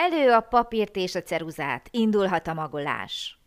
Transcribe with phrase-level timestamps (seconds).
[0.00, 3.38] Elő a papírt és a ceruzát, indulhat a magolás.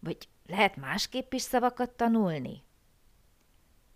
[0.00, 2.62] Vagy lehet másképp is szavakat tanulni?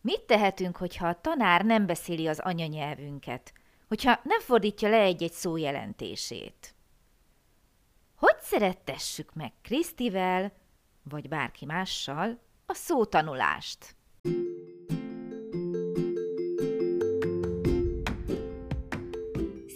[0.00, 3.52] Mit tehetünk, hogyha a tanár nem beszéli az anyanyelvünket?
[3.88, 6.74] Hogyha nem fordítja le egy-egy szó jelentését?
[8.14, 10.52] Hogy szerettessük meg Krisztivel,
[11.02, 13.96] vagy bárki mással a szótanulást?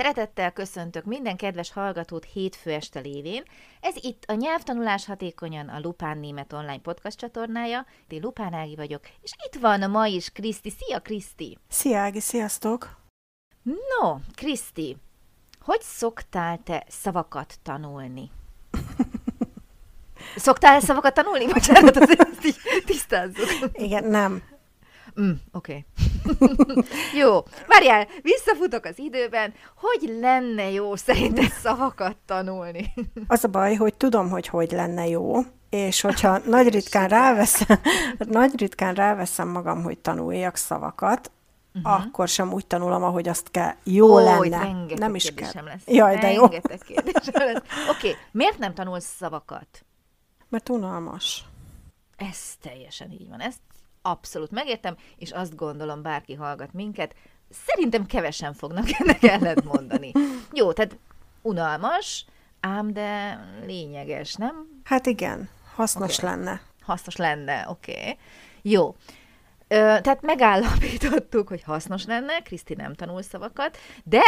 [0.00, 3.42] Szeretettel köszöntök minden kedves hallgatót hétfő este lévén.
[3.80, 7.86] Ez itt a Nyelvtanulás Hatékonyan, a Lupán Német Online Podcast csatornája.
[8.08, 10.70] Én Lupán Ági vagyok, és itt van ma is Kriszti.
[10.70, 11.58] Szia, Kriszti!
[11.68, 12.96] Szia, Ági, sziasztok!
[13.62, 14.96] No, Kriszti,
[15.60, 18.30] hogy szoktál te szavakat tanulni?
[20.36, 21.46] Szoktál szavakat tanulni?
[21.46, 23.48] Bocsánat, ezt így tisztázzuk.
[23.72, 24.42] Igen, nem.
[25.20, 25.72] Mm, Oké.
[25.72, 26.09] Okay.
[27.20, 29.54] Jó, várjál, visszafutok az időben.
[29.76, 32.92] Hogy lenne jó szerinted szavakat tanulni?
[33.26, 35.36] Az a baj, hogy tudom, hogy hogy lenne jó,
[35.70, 37.80] és hogyha nagy ritkán ráveszem,
[38.18, 41.30] nagy ritkán ráveszem magam, hogy tanuljak szavakat,
[41.74, 41.92] uh-huh.
[41.92, 43.74] akkor sem úgy tanulom, ahogy azt kell.
[43.84, 44.74] Jó Ó, lenne.
[44.96, 45.64] Nem is kell.
[45.64, 45.82] Lesz.
[45.86, 46.44] Jaj, de jó.
[46.44, 46.60] Oké,
[47.88, 48.14] okay.
[48.32, 49.84] miért nem tanulsz szavakat?
[50.48, 51.44] Mert unalmas.
[52.16, 53.40] Ez teljesen így van.
[53.40, 53.60] Ezt
[54.02, 57.14] abszolút megértem, és azt gondolom, bárki hallgat minket,
[57.50, 60.12] szerintem kevesen fognak ennek ellent mondani.
[60.52, 60.98] Jó, tehát
[61.42, 62.24] unalmas,
[62.60, 64.82] ám de lényeges, nem?
[64.84, 66.30] Hát igen, hasznos okay.
[66.30, 66.60] lenne.
[66.82, 67.92] Hasznos lenne, oké.
[67.92, 68.18] Okay.
[68.62, 68.96] Jó.
[69.68, 74.22] Ö, tehát megállapítottuk, hogy hasznos lenne, Kriszti nem tanul szavakat, de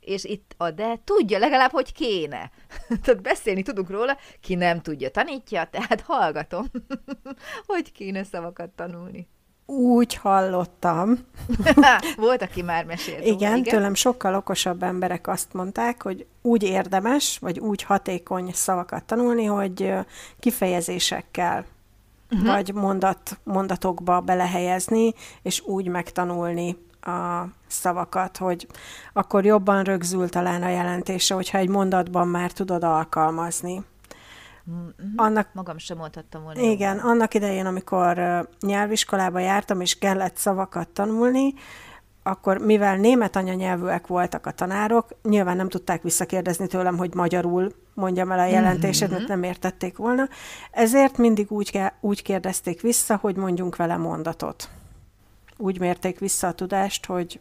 [0.00, 2.50] és itt a de tudja legalább, hogy kéne.
[3.02, 6.66] tehát beszélni tudunk róla, ki nem tudja, tanítja, tehát hallgatom,
[7.66, 9.28] hogy kéne szavakat tanulni.
[9.66, 11.18] Úgy hallottam.
[12.16, 13.24] Volt, aki már mesélt.
[13.24, 19.04] Igen, igen, tőlem sokkal okosabb emberek azt mondták, hogy úgy érdemes, vagy úgy hatékony szavakat
[19.04, 19.92] tanulni, hogy
[20.38, 21.66] kifejezésekkel
[22.30, 22.48] uh-huh.
[22.48, 28.66] vagy mondat, mondatokba belehelyezni, és úgy megtanulni a szavakat, hogy
[29.12, 33.84] akkor jobban rögzül talán a jelentése, hogyha egy mondatban már tudod alkalmazni.
[34.70, 35.12] Mm-hmm.
[35.16, 36.60] Annak, Magam sem mondhattam volna.
[36.60, 37.10] Igen, jobban.
[37.10, 38.20] annak idején, amikor
[38.60, 41.54] nyelviskolába jártam, és kellett szavakat tanulni,
[42.22, 48.30] akkor mivel német anyanyelvűek voltak a tanárok, nyilván nem tudták visszakérdezni tőlem, hogy magyarul mondjam
[48.30, 49.16] el a jelentését, mm-hmm.
[49.16, 50.28] mert nem értették volna.
[50.70, 54.68] Ezért mindig úgy, úgy kérdezték vissza, hogy mondjunk vele mondatot
[55.60, 57.40] úgy mérték vissza a tudást, hogy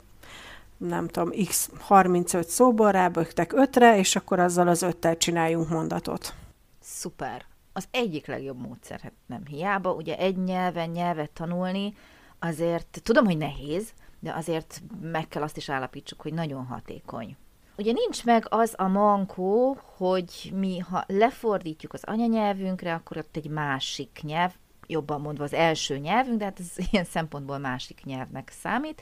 [0.78, 6.34] nem tudom, x 35 szóból rábögtek ötre, és akkor azzal az öttel csináljunk mondatot.
[6.80, 7.46] Szuper.
[7.74, 11.94] Az egyik legjobb módszer, hát nem hiába, ugye egy nyelven nyelvet tanulni,
[12.40, 17.38] azért tudom, hogy nehéz, de azért meg kell azt is állapítsuk, hogy nagyon hatékony.
[17.78, 23.50] Ugye nincs meg az a mankó, hogy mi, ha lefordítjuk az anyanyelvünkre, akkor ott egy
[23.50, 24.54] másik nyelv,
[24.90, 29.02] jobban mondva az első nyelvünk, de hát ez ilyen szempontból másik nyelvnek számít.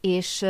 [0.00, 0.42] És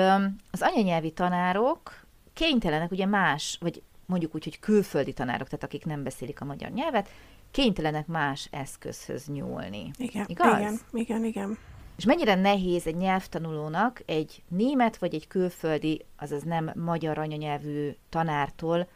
[0.50, 6.02] az anyanyelvi tanárok kénytelenek ugye más, vagy mondjuk úgy, hogy külföldi tanárok, tehát akik nem
[6.02, 7.08] beszélik a magyar nyelvet,
[7.50, 9.90] kénytelenek más eszközhöz nyúlni.
[9.96, 10.58] Igen, Igaz?
[10.58, 11.58] igen, igen, igen.
[11.96, 18.88] És mennyire nehéz egy nyelvtanulónak egy német vagy egy külföldi, azaz nem magyar anyanyelvű tanártól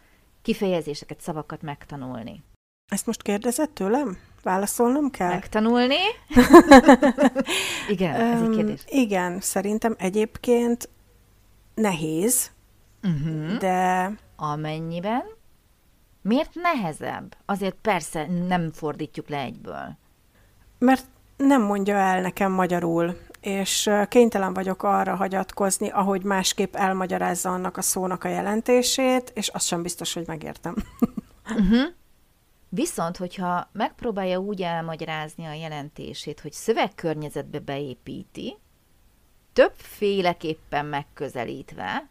[0.43, 2.43] kifejezéseket, szavakat megtanulni?
[2.93, 4.19] Ezt most kérdezett tőlem?
[4.47, 5.29] Válaszolnom kell?
[5.29, 5.97] Megtanulni?
[7.95, 8.85] igen, ez egy kérdés.
[8.87, 10.89] Igen, szerintem egyébként
[11.75, 12.51] nehéz,
[13.03, 13.59] uh-huh.
[13.59, 14.11] de...
[14.37, 15.23] Amennyiben?
[16.23, 17.37] Miért nehezebb?
[17.47, 19.97] Azért persze nem fordítjuk le egyből.
[20.79, 21.05] Mert
[21.37, 27.83] nem mondja el nekem magyarul, és kénytelen vagyok arra hagyatkozni, ahogy másképp elmagyarázza annak a
[27.83, 30.75] szónak a jelentését, és azt sem biztos, hogy megértem.
[31.45, 31.83] uh-huh.
[32.69, 38.57] Viszont, hogyha megpróbálja úgy elmagyarázni a jelentését, hogy szövegkörnyezetbe beépíti,
[39.53, 42.09] többféleképpen megközelítve,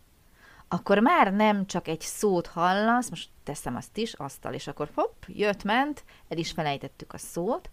[0.67, 5.23] akkor már nem csak egy szót hallasz, most teszem azt is, asztal, és akkor hopp,
[5.27, 7.69] jött, ment, el is felejtettük a szót,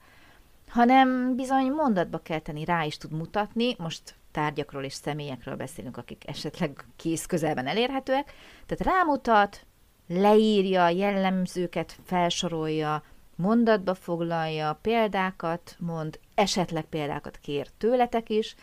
[0.68, 6.28] hanem bizony mondatba kell tenni, rá is tud mutatni, most tárgyakról és személyekről beszélünk, akik
[6.28, 8.32] esetleg kész közelben elérhetőek,
[8.66, 9.66] tehát rámutat,
[10.06, 13.02] leírja, jellemzőket felsorolja,
[13.36, 18.54] mondatba foglalja, példákat mond, esetleg példákat kér tőletek is.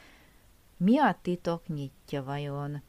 [0.78, 2.82] Mi a titok nyitja vajon?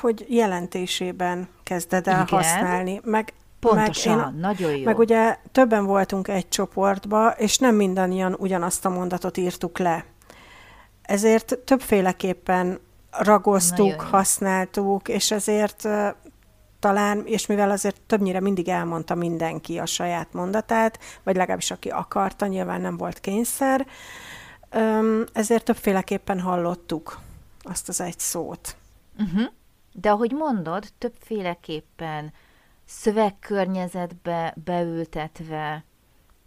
[0.00, 2.26] Hogy jelentésében kezded el Igen.
[2.26, 4.84] használni, meg Pontosan, meg én, nagyon jó.
[4.84, 10.04] Meg ugye többen voltunk egy csoportba, és nem mindannyian ugyanazt a mondatot írtuk le.
[11.02, 12.78] Ezért többféleképpen
[13.10, 15.88] ragoztuk, használtuk, és ezért
[16.84, 22.46] talán, és mivel azért többnyire mindig elmondta mindenki a saját mondatát, vagy legalábbis aki akarta,
[22.46, 23.86] nyilván nem volt kényszer,
[25.32, 27.18] ezért többféleképpen hallottuk
[27.62, 28.76] azt az egy szót.
[29.18, 29.50] Uh-huh.
[29.92, 32.32] De ahogy mondod, többféleképpen
[32.84, 35.84] szövegkörnyezetbe beültetve,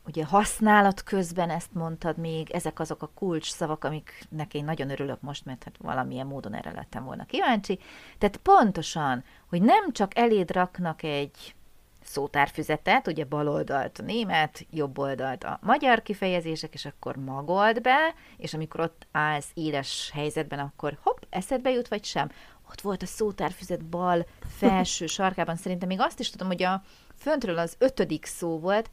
[0.07, 5.21] ugye használat közben ezt mondtad még, ezek azok a kulcs szavak, amiknek én nagyon örülök
[5.21, 7.79] most, mert hát valamilyen módon erre lettem volna kíváncsi.
[8.17, 11.55] Tehát pontosan, hogy nem csak eléd raknak egy
[12.03, 18.13] szótárfüzetet, ugye bal oldalt a német, jobb oldalt a magyar kifejezések, és akkor magold be,
[18.37, 22.29] és amikor ott állsz éles helyzetben, akkor hopp, eszedbe jut, vagy sem.
[22.71, 24.25] Ott volt a szótárfüzet bal
[24.57, 26.83] felső sarkában, szerintem még azt is tudom, hogy a
[27.15, 28.89] föntről az ötödik szó volt,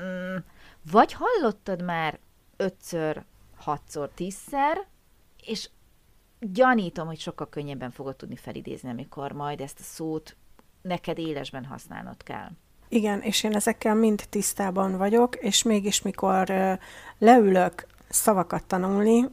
[0.00, 0.36] mm,
[0.90, 2.18] vagy hallottad már
[2.56, 3.24] ötször,
[3.56, 4.86] hatszor, tízszer,
[5.46, 5.68] és
[6.40, 10.36] gyanítom, hogy sokkal könnyebben fogod tudni felidézni, amikor majd ezt a szót
[10.82, 12.48] neked élesben használnod kell.
[12.88, 16.52] Igen, és én ezekkel mind tisztában vagyok, és mégis mikor
[17.18, 19.24] leülök szavakat tanulni,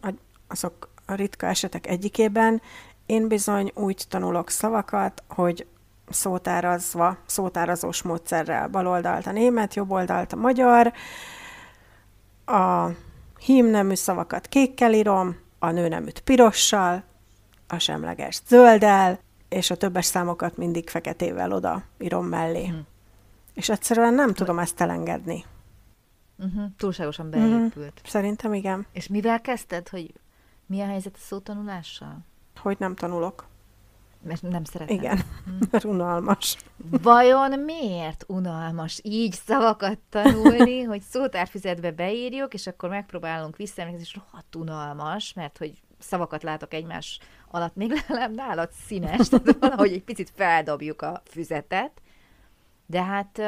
[0.48, 2.62] azok a ritka esetek egyikében,
[3.06, 5.68] én bizony úgy tanulok szavakat, hogy
[6.10, 10.94] szótárazva, szótárazós módszerrel baloldalt a német, jobb oldalt a magyar,
[12.46, 12.88] a
[13.40, 17.04] hímnemű szavakat kékkel írom, a nőneműt pirossal,
[17.68, 19.20] a semleges zölddel,
[19.50, 22.66] és a többes számokat mindig feketével oda írom mellé.
[22.66, 22.76] Hm.
[23.54, 25.46] És egyszerűen nem tudom ezt elengedni.
[26.38, 26.64] Uh-huh.
[26.78, 27.40] Túlságosan Mhm.
[27.40, 28.02] beépült.
[28.06, 30.14] Szerintem igen, És mivel kezdted, hogy
[30.66, 32.18] mi a helyzet a szótanulással?
[32.62, 33.46] hogy nem tanulok.
[34.22, 34.96] Mert nem szeretem.
[34.96, 35.22] Igen,
[35.72, 36.58] mert unalmas.
[36.90, 44.56] Vajon miért unalmas így szavakat tanulni, hogy szótárfüzetbe beírjuk, és akkor megpróbálunk visszaemlékezni, és rohadt
[44.56, 50.32] unalmas, mert hogy szavakat látok egymás alatt, még legalább nálad színes, tehát valahogy egy picit
[50.36, 52.02] feldobjuk a füzetet.
[52.86, 53.42] De hát,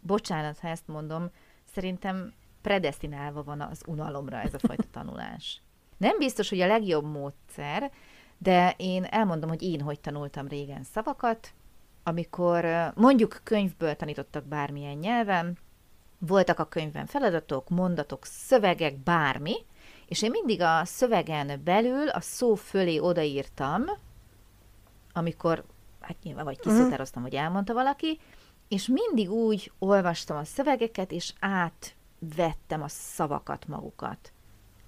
[0.00, 1.30] bocsánat, ha ezt mondom,
[1.72, 2.32] szerintem
[2.62, 5.62] predestinálva van az unalomra ez a fajta tanulás.
[5.96, 7.90] Nem biztos, hogy a legjobb módszer,
[8.38, 11.52] de én elmondom, hogy én hogy tanultam régen szavakat,
[12.02, 15.58] amikor mondjuk könyvből tanítottak bármilyen nyelven,
[16.18, 19.54] voltak a könyvben feladatok, mondatok, szövegek, bármi,
[20.06, 23.84] és én mindig a szövegen belül a szó fölé odaírtam,
[25.12, 25.64] amikor,
[26.00, 28.20] hát nyilván vagy kiszótároztam, vagy elmondta valaki,
[28.68, 34.32] és mindig úgy olvastam a szövegeket, és átvettem a szavakat magukat.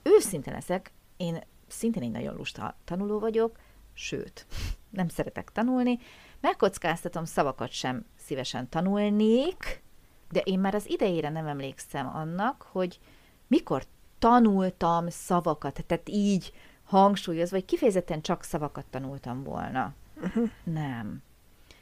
[0.03, 3.59] Őszinte leszek, én szintén egy nagyon lusta tanuló vagyok,
[3.93, 4.47] sőt,
[4.91, 5.99] nem szeretek tanulni,
[6.41, 9.83] megkockáztatom, szavakat sem szívesen tanulnék,
[10.31, 12.99] de én már az idejére nem emlékszem annak, hogy
[13.47, 13.85] mikor
[14.19, 16.53] tanultam szavakat, tehát így
[16.85, 19.95] hangsúlyozva, vagy kifejezetten csak szavakat tanultam volna.
[20.21, 20.51] Uh-huh.
[20.65, 21.23] Nem.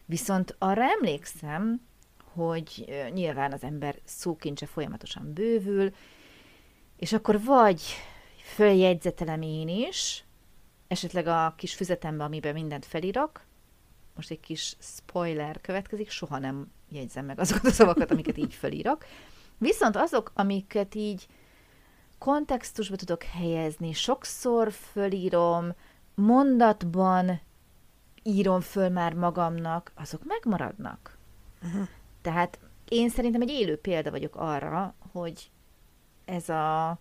[0.05, 1.81] Viszont arra emlékszem,
[2.33, 5.95] hogy nyilván az ember szókincse folyamatosan bővül,
[6.97, 7.83] és akkor vagy
[8.47, 10.25] följegyzetelem én is,
[10.89, 13.45] esetleg a kis füzetembe, amiben mindent felírok,
[14.15, 19.05] most egy kis spoiler következik, soha nem jegyzem meg azokat a szavakat, amiket így felírok.
[19.59, 21.27] Viszont azok, amiket így
[22.19, 25.75] kontextusba tudok helyezni, sokszor fölírom,
[26.15, 27.41] mondatban
[28.23, 31.19] írom föl már magamnak, azok megmaradnak.
[31.63, 31.89] Uh-huh.
[32.23, 35.51] Tehát én szerintem egy élő példa vagyok arra, hogy
[36.25, 36.99] ez a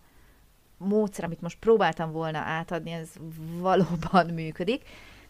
[0.76, 3.08] módszer, amit most próbáltam volna átadni, ez
[3.58, 4.82] valóban működik.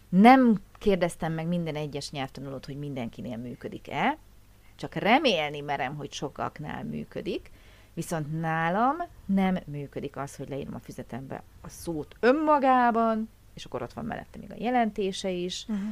[0.08, 4.18] Nem kérdeztem meg minden egyes nyelvtanulót, hogy mindenkinél működik-e,
[4.76, 7.50] csak remélni merem, hogy sokaknál működik,
[7.94, 13.92] viszont nálam nem működik az, hogy leírom a füzetembe a szót önmagában, és akkor ott
[13.92, 15.66] van mellette még a jelentése is.
[15.68, 15.88] Uh-huh.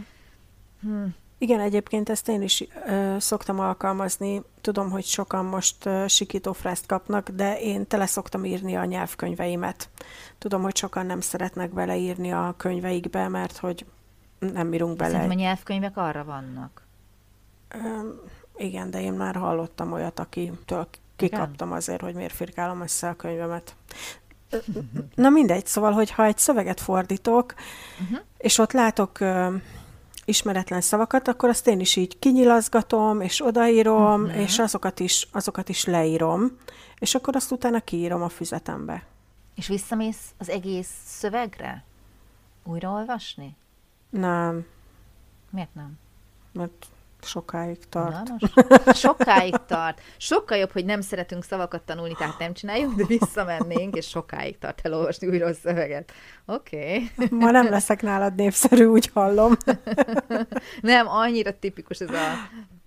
[0.81, 1.05] Hm.
[1.45, 4.43] Igen, egyébként ezt én is ö, szoktam alkalmazni.
[4.61, 9.89] Tudom, hogy sokan most ö, sikítófrászt kapnak, de én tele szoktam írni a nyelvkönyveimet.
[10.39, 13.87] Tudom, hogy sokan nem szeretnek beleírni a könyveikbe, mert hogy
[14.39, 15.11] nem írunk bele.
[15.11, 16.83] Szerintem a nyelvkönyvek arra vannak.
[17.69, 17.79] Ö,
[18.57, 23.77] igen, de én már hallottam olyat, akitől kikaptam azért, hogy miért firkálom össze a könyvemet.
[25.15, 27.55] Na mindegy, szóval, hogyha egy szöveget fordítok,
[28.03, 28.19] uh-huh.
[28.39, 29.19] és ott látok
[30.25, 34.40] ismeretlen szavakat, akkor azt én is így kinyilazgatom, és odaírom, uh-huh.
[34.40, 36.59] és azokat is, azokat is leírom,
[36.99, 39.07] és akkor azt utána kiírom a füzetembe.
[39.54, 41.85] És visszamész az egész szövegre?
[42.64, 43.57] Újraolvasni?
[44.11, 44.66] Nem.
[45.50, 45.99] Miért nem?
[46.52, 46.87] Mert
[47.25, 48.28] sokáig tart.
[48.28, 48.35] Na,
[48.85, 50.00] most sokáig tart.
[50.16, 54.81] Sokkal jobb, hogy nem szeretünk szavakat tanulni, tehát nem csináljuk, de visszamennénk, és sokáig tart
[54.83, 56.12] elolvasni újra a szöveget.
[56.47, 57.11] Oké.
[57.16, 57.28] Okay.
[57.38, 59.52] Ma nem leszek nálad népszerű, úgy hallom.
[60.81, 62.33] nem, annyira tipikus ez a,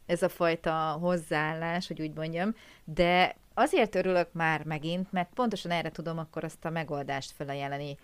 [0.06, 5.92] ez a fajta hozzáállás, hogy úgy mondjam, de azért örülök már megint, mert pontosan erre
[5.92, 7.98] tudom akkor azt a megoldást felajánlani.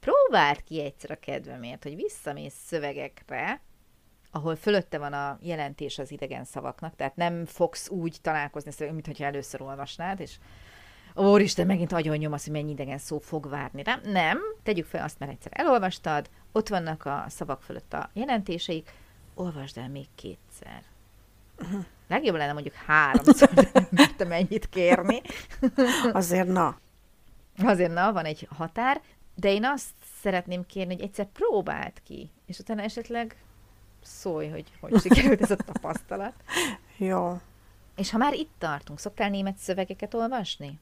[0.00, 3.60] Próbáld ki egyszer a kedvemért, hogy visszamész szövegekre,
[4.36, 9.24] ahol fölötte van a jelentés az idegen szavaknak, tehát nem fogsz úgy találkozni, mint hogyha
[9.24, 10.38] először olvasnád, és
[11.14, 13.82] Úristen, megint agyon nyomasz, hogy mennyi idegen szó fog várni.
[13.84, 18.92] Nem, nem, tegyük fel azt, mert egyszer elolvastad, ott vannak a szavak fölött a jelentéseik,
[19.34, 20.82] olvasd el még kétszer.
[22.08, 23.50] Legjobb lenne mondjuk háromszor,
[23.90, 25.20] mert mennyit kérni.
[26.12, 26.78] Azért na.
[27.62, 29.00] Azért na, van egy határ,
[29.34, 29.90] de én azt
[30.20, 33.36] szeretném kérni, hogy egyszer próbáld ki, és utána esetleg
[34.06, 36.34] szólj, hogy hogy sikerült ez a tapasztalat.
[36.96, 37.40] Jó.
[37.96, 40.80] És ha már itt tartunk, szoktál német szövegeket olvasni?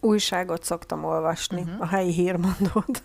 [0.00, 1.80] Újságot szoktam olvasni, uh-huh.
[1.80, 3.02] a helyi hírmondót.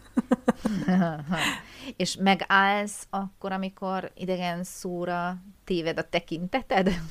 [1.97, 7.01] és megállsz akkor, amikor idegen szóra téved a tekinteted?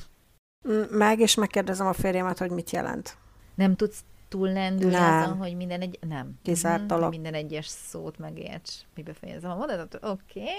[0.89, 3.17] Meg, és megkérdezem a férjemet, hogy mit jelent.
[3.55, 4.77] Nem tudsz túl nem.
[5.23, 5.99] azon, hogy minden egy...
[6.07, 6.33] Nem.
[6.43, 7.09] Kizárt mhm.
[7.09, 8.71] Minden egyes szót megérts.
[8.95, 10.03] Mi befejezem a mondatot?
[10.03, 10.39] Oké.
[10.39, 10.53] Okay.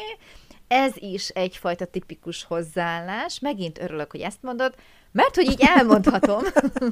[0.69, 3.39] Ez is egyfajta tipikus hozzáállás.
[3.39, 4.75] Megint örülök, hogy ezt mondod,
[5.13, 6.43] mert hogy így elmondhatom,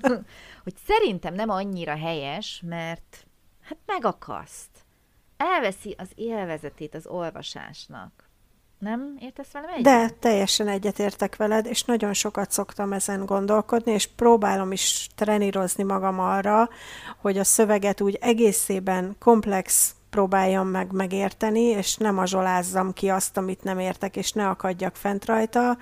[0.64, 3.26] hogy szerintem nem annyira helyes, mert
[3.61, 4.71] hát megakaszt.
[5.37, 8.24] Elveszi az élvezetét az olvasásnak.
[8.85, 9.83] Nem értesz velem egyet?
[9.83, 16.21] De teljesen egyetértek veled, és nagyon sokat szoktam ezen gondolkodni, és próbálom is trenírozni magam
[16.21, 16.69] arra,
[17.21, 23.62] hogy a szöveget úgy egészében komplex próbáljam meg megérteni, és nem azsolázzam ki azt, amit
[23.62, 25.79] nem értek, és ne akadjak fent rajta.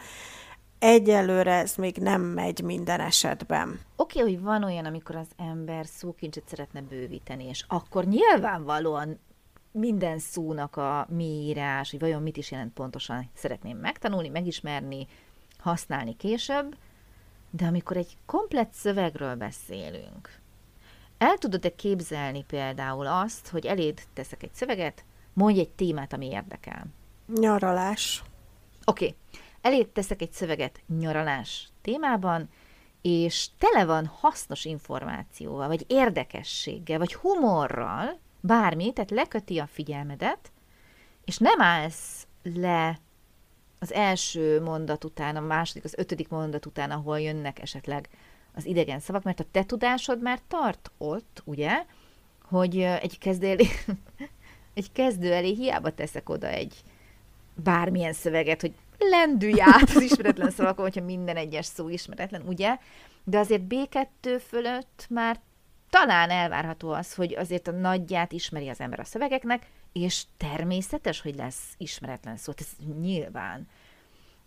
[0.79, 3.81] Egyelőre ez még nem megy minden esetben.
[3.97, 9.19] Oké, okay, hogy van olyan, amikor az ember szókincset szeretne bővíteni, és akkor nyilvánvalóan
[9.73, 15.07] minden szónak a mélyírás, hogy vajon mit is jelent pontosan, szeretném megtanulni, megismerni,
[15.59, 16.76] használni később,
[17.50, 20.41] de amikor egy komplett szövegről beszélünk,
[21.23, 26.85] el tudod-e képzelni például azt, hogy eléd teszek egy szöveget, mondj egy témát, ami érdekel?
[27.26, 28.23] Nyaralás.
[28.85, 29.17] Oké, okay.
[29.61, 32.49] eléd teszek egy szöveget nyaralás témában,
[33.02, 40.53] és tele van hasznos információval, vagy érdekességgel, vagy humorral, bármi, tehát leköti a figyelmedet,
[41.25, 42.99] és nem állsz le
[43.79, 48.09] az első mondat után, a második, az ötödik mondat után, ahol jönnek esetleg
[48.55, 51.85] az idegen szavak, mert a te tudásod már tart ott, ugye,
[52.43, 53.67] hogy egy kezdő elé,
[54.75, 56.75] egy kezdő elé hiába teszek oda egy
[57.55, 62.79] bármilyen szöveget, hogy lendülj át az ismeretlen szavakon, hogyha minden egyes szó ismeretlen, ugye?
[63.25, 65.41] De azért B2 fölött már
[65.93, 71.35] talán elvárható az, hogy azért a nagyját ismeri az ember a szövegeknek, és természetes, hogy
[71.35, 72.69] lesz ismeretlen szó, ez
[73.01, 73.69] nyilván.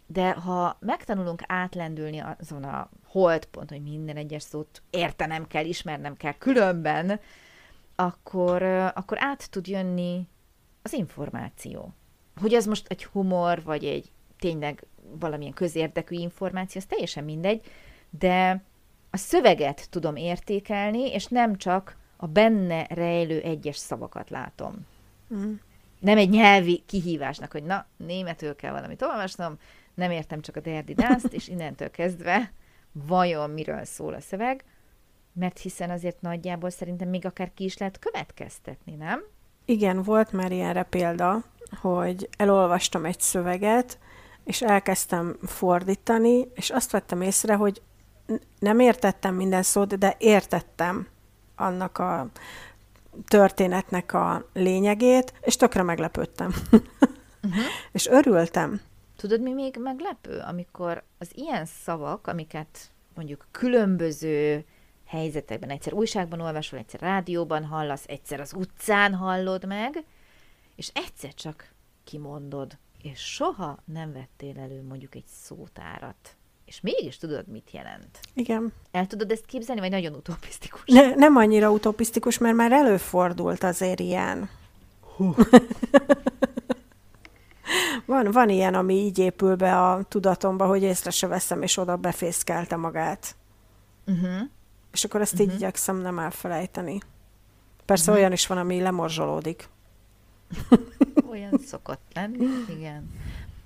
[0.08, 6.34] De ha megtanulunk átlendülni azon a holdpont, hogy minden egyes szót értenem kell, ismernem kell
[6.34, 7.20] különben,
[7.96, 8.64] akkor,
[8.96, 10.28] akkor át tud jönni
[10.82, 11.94] az információ.
[12.42, 14.84] Hogy ez most egy humor, vagy egy tényleg
[15.20, 17.62] valamilyen közérdekű információ, az teljesen mindegy,
[18.10, 18.64] de
[19.16, 24.86] a szöveget tudom értékelni, és nem csak a benne rejlő egyes szavakat látom.
[25.36, 25.54] Mm.
[26.00, 29.58] Nem egy nyelvi kihívásnak, hogy na, németül kell valamit olvasnom,
[29.94, 32.52] nem értem csak a derdi dászt, és innentől kezdve
[32.92, 34.64] vajon miről szól a szöveg,
[35.34, 39.24] mert hiszen azért nagyjából szerintem még akár ki is lehet következtetni, nem?
[39.66, 41.44] Igen, volt már ilyenre példa,
[41.82, 44.00] hogy elolvastam egy szöveget,
[44.44, 47.82] és elkezdtem fordítani, és azt vettem észre, hogy
[48.60, 51.08] nem értettem minden szót, de értettem
[51.56, 52.30] annak a
[53.28, 56.54] történetnek a lényegét, és tökre meglepődtem.
[56.72, 57.62] Uh-huh.
[57.92, 58.82] és örültem.
[59.16, 60.40] Tudod, mi még meglepő?
[60.40, 64.66] Amikor az ilyen szavak, amiket mondjuk különböző
[65.06, 70.04] helyzetekben, egyszer újságban olvasol, egyszer rádióban hallasz, egyszer az utcán hallod meg,
[70.76, 77.48] és egyszer csak kimondod, és soha nem vettél elő mondjuk egy szótárat és mégis tudod,
[77.48, 78.20] mit jelent.
[78.34, 78.74] Igen.
[78.92, 80.82] El tudod ezt képzelni, vagy nagyon utopisztikus?
[80.86, 84.50] Ne, nem annyira utopisztikus, mert már előfordult azért ilyen.
[85.16, 85.36] Hú.
[88.06, 91.96] Van, van ilyen, ami így épül be a tudatomba, hogy észre se veszem, és oda
[91.96, 93.36] befészkelte magát.
[94.08, 94.42] Uh-huh.
[94.92, 95.48] És akkor ezt uh-huh.
[95.48, 97.00] így igyekszem nem elfelejteni.
[97.86, 98.18] Persze uh-huh.
[98.18, 99.70] olyan is van, ami lemorzsolódik.
[101.32, 103.12] Olyan szokott lenni, igen.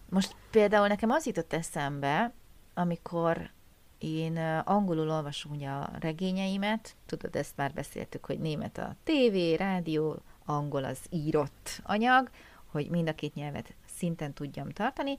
[0.09, 2.33] Most például nekem az jutott eszembe,
[2.73, 3.49] amikor
[3.97, 10.21] én angolul olvasom ugye a regényeimet, tudod, ezt már beszéltük, hogy német a tévé, rádió,
[10.45, 12.29] angol az írott anyag,
[12.65, 15.17] hogy mind a két nyelvet szinten tudjam tartani,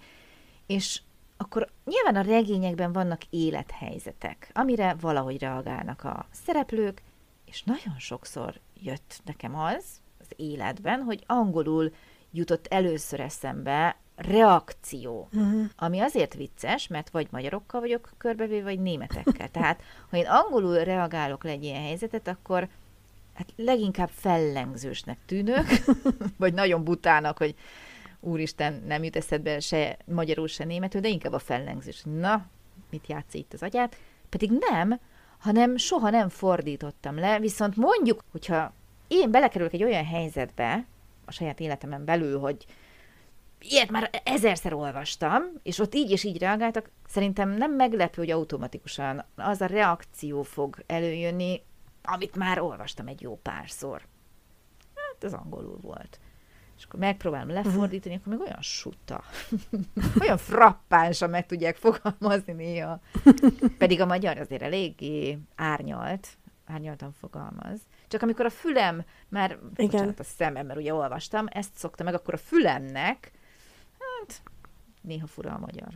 [0.67, 1.01] és
[1.37, 7.03] akkor nyilván a regényekben vannak élethelyzetek, amire valahogy reagálnak a szereplők,
[7.45, 9.85] és nagyon sokszor jött nekem az
[10.21, 11.93] az életben, hogy angolul
[12.31, 15.65] jutott először eszembe reakció, uh-huh.
[15.77, 19.49] ami azért vicces, mert vagy magyarokkal vagyok körbevéve, vagy németekkel.
[19.51, 22.69] Tehát, ha én angolul reagálok le egy ilyen helyzetet, akkor
[23.35, 25.67] hát leginkább fellengzősnek tűnök,
[26.37, 27.55] vagy nagyon butának, hogy
[28.21, 32.03] úristen, nem jut eszedbe se magyarul, se németül, de inkább a fellengzés.
[32.05, 32.47] Na,
[32.91, 33.97] mit játszik itt az agyát?
[34.29, 35.01] Pedig nem,
[35.39, 38.73] hanem soha nem fordítottam le, viszont mondjuk, hogyha
[39.09, 40.85] én belekerülök egy olyan helyzetbe,
[41.25, 42.67] a saját életemen belül, hogy
[43.61, 49.25] ilyet már ezerszer olvastam, és ott így és így reagáltak, szerintem nem meglepő, hogy automatikusan
[49.37, 51.63] az a reakció fog előjönni,
[52.03, 54.03] amit már olvastam egy jó párszor.
[54.95, 56.21] Hát az angolul volt.
[56.77, 59.23] És akkor megpróbálom lefordítani, akkor még olyan suta.
[60.21, 63.01] olyan frappánsan meg tudják fogalmazni néha.
[63.79, 66.29] Pedig a magyar azért eléggé árnyalt,
[66.67, 67.81] árnyaltan fogalmaz.
[68.09, 69.91] Csak amikor a fülem, már, Igen.
[69.91, 73.33] bocsánat, a szemem, mert ugye olvastam, ezt szokta meg, akkor a fülemnek,
[74.21, 74.43] hát
[75.01, 75.89] néha fura a magyar.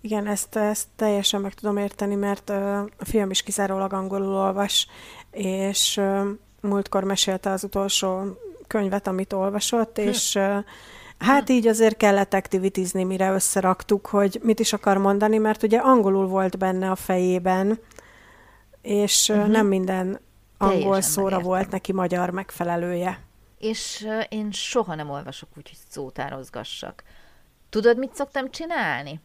[0.00, 4.86] Igen, ezt, ezt teljesen meg tudom érteni, mert a fiam is kizárólag angolul olvas,
[5.30, 6.00] és
[6.60, 8.22] múltkor mesélte az utolsó
[8.66, 10.02] könyvet, amit olvasott, hm.
[10.08, 10.38] és
[11.18, 16.26] hát így azért kellett aktivitizni, mire összeraktuk, hogy mit is akar mondani, mert ugye angolul
[16.26, 17.78] volt benne a fejében,
[18.82, 19.48] és uh-huh.
[19.48, 20.20] nem minden
[20.58, 21.48] angol Teljesen szóra megértem.
[21.50, 23.20] volt neki magyar megfelelője.
[23.58, 27.02] És én soha nem olvasok úgy, hogy szótározgassak.
[27.68, 29.20] Tudod, mit szoktam csinálni?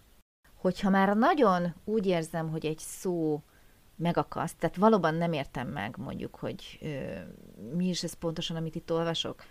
[0.55, 3.41] Hogyha már nagyon úgy érzem, hogy egy szó
[3.95, 7.19] megakaszt, tehát valóban nem értem meg mondjuk, hogy ö,
[7.75, 9.43] mi is ez pontosan, amit itt olvasok,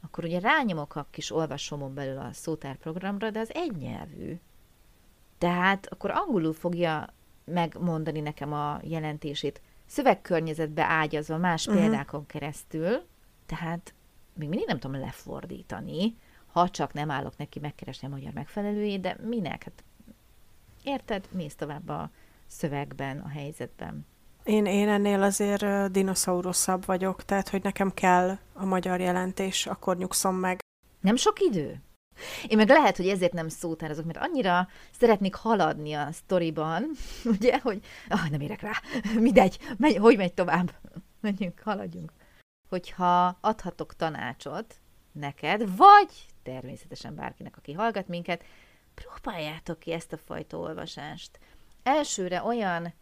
[0.00, 4.38] akkor ugye rányomok a kis olvasomon belül a szótárprogramra, de az egynyelvű.
[5.38, 7.06] Tehát akkor angolul fogja
[7.44, 11.82] megmondani nekem a jelentését, szövegkörnyezetbe ágyazva más uh-huh.
[11.82, 13.02] példákon keresztül,
[13.46, 13.94] tehát
[14.34, 16.16] még mindig nem tudom lefordítani,
[16.58, 19.64] ha csak nem állok neki megkeresni a magyar megfelelőjét, de minek?
[19.64, 19.84] Hát,
[20.82, 21.28] érted?
[21.30, 22.10] Mész tovább a
[22.46, 24.06] szövegben, a helyzetben.
[24.44, 30.34] Én, én ennél azért dinoszauruszabb vagyok, tehát hogy nekem kell a magyar jelentés, akkor nyugszom
[30.34, 30.58] meg.
[31.00, 31.82] Nem sok idő?
[32.48, 34.68] Én meg lehet, hogy ezért nem szótározok, mert annyira
[34.98, 36.90] szeretnék haladni a sztoriban,
[37.38, 38.72] ugye, hogy ah, nem érek rá,
[39.26, 40.72] mindegy, megy, hogy megy tovább?
[41.20, 42.12] Menjünk, haladjunk.
[42.68, 44.74] Hogyha adhatok tanácsot
[45.12, 46.10] neked, vagy
[46.48, 48.44] természetesen bárkinek, aki hallgat minket,
[48.94, 51.38] próbáljátok ki ezt a fajta olvasást.
[51.82, 52.92] Elsőre olyan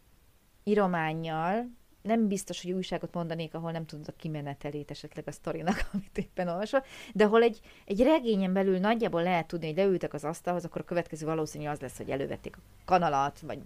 [0.65, 1.67] írományjal,
[2.03, 6.49] nem biztos, hogy újságot mondanék, ahol nem tudod a kimenetelét esetleg a sztorinak, amit éppen
[6.49, 10.81] olvasol, de ahol egy, egy regényen belül nagyjából lehet tudni, hogy leültek az asztalhoz, akkor
[10.81, 13.59] a következő valószínű az lesz, hogy elővették a kanalat, vagy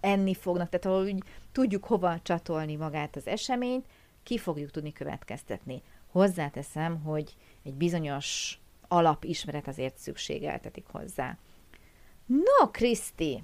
[0.00, 1.22] enni fognak, tehát ahol úgy
[1.52, 3.86] tudjuk hova csatolni magát az eseményt,
[4.22, 5.82] ki fogjuk tudni következtetni.
[6.06, 11.36] Hozzáteszem, hogy egy bizonyos alapismeret azért szükségeltetik hozzá.
[12.26, 13.42] No, Kriszti,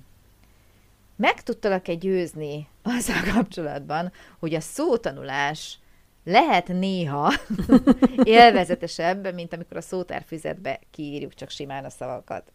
[1.16, 5.78] meg tudtalak-e győzni azzal kapcsolatban, hogy a szótanulás
[6.24, 7.32] lehet néha
[8.22, 12.52] élvezetesebb, mint amikor a szótárfüzetbe kiírjuk csak simán a szavakat.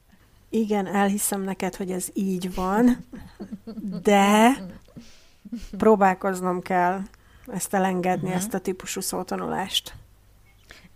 [0.50, 3.06] Igen, elhiszem neked, hogy ez így van,
[4.02, 4.52] de
[5.78, 7.02] próbálkoznom kell
[7.48, 8.44] ezt elengedni, uh-huh.
[8.44, 9.94] ezt a típusú szótanulást.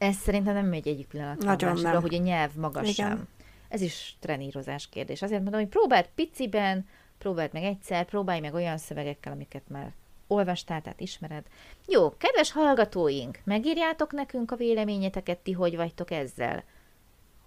[0.01, 2.01] Ez szerintem nem megy egyik pillanatra Nagyon nem.
[2.01, 2.93] hogy a nyelv maga Igen.
[2.93, 3.27] sem.
[3.69, 5.21] Ez is trenírozás kérdés.
[5.21, 6.87] Azért mondom, hogy próbáld piciben,
[7.17, 9.93] próbáld meg egyszer, próbálj meg olyan szövegekkel, amiket már
[10.27, 11.45] olvastál, tehát ismered.
[11.87, 16.63] Jó, kedves hallgatóink, megírjátok nekünk a véleményeteket, ti hogy vagytok ezzel?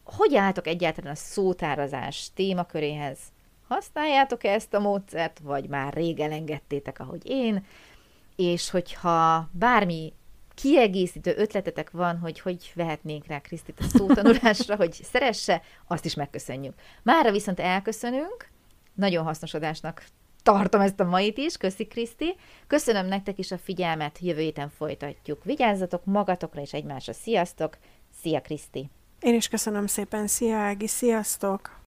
[0.04, 3.18] Hogy álltok egyáltalán a szótárazás témaköréhez?
[3.68, 7.64] Használjátok -e ezt a módszert, vagy már rég elengedtétek, ahogy én?
[8.36, 10.12] És hogyha bármi
[10.54, 16.74] kiegészítő ötletetek van, hogy hogy vehetnénk rá Krisztit a szótanulásra, hogy szeresse, azt is megköszönjük.
[17.02, 18.48] Mára viszont elköszönünk,
[18.94, 20.04] nagyon hasznos adásnak
[20.44, 21.56] tartom ezt a mait is.
[21.56, 22.36] Köszi, Kriszti.
[22.66, 25.44] Köszönöm nektek is a figyelmet, jövő héten folytatjuk.
[25.44, 27.12] Vigyázzatok magatokra és egymásra.
[27.12, 27.76] Sziasztok!
[28.22, 28.90] Szia, Kriszti!
[29.20, 30.26] Én is köszönöm szépen.
[30.26, 30.86] Szia, Ági!
[30.86, 31.82] Sziasztok!